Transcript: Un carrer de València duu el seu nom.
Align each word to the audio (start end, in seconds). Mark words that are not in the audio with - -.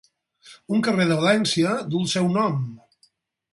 Un 0.77 0.81
carrer 0.87 1.05
de 1.11 1.17
València 1.19 1.75
duu 1.93 2.03
el 2.07 2.11
seu 2.17 2.33
nom. 2.39 2.59